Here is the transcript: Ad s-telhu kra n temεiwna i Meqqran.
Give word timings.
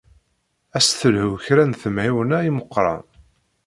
Ad 0.77 0.81
s-telhu 0.85 1.29
kra 1.45 1.63
n 1.65 1.71
temεiwna 1.81 2.37
i 2.47 2.49
Meqqran. 2.57 3.03